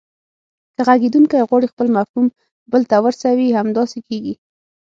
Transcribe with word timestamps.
که 0.75 0.81
غږیدونکی 0.87 1.45
غواړي 1.49 1.67
خپل 1.73 1.87
مفهوم 1.97 2.27
بل 2.71 2.81
ته 2.89 2.95
ورسوي 3.05 3.47
همداسې 3.59 3.99
کیږي 4.07 4.33